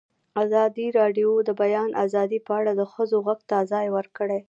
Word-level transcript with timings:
ازادي 0.43 0.87
راډیو 0.99 1.31
د 1.43 1.43
د 1.47 1.49
بیان 1.61 1.89
آزادي 2.05 2.39
په 2.47 2.51
اړه 2.59 2.71
د 2.75 2.81
ښځو 2.93 3.17
غږ 3.27 3.39
ته 3.49 3.57
ځای 3.71 3.87
ورکړی. 3.97 4.37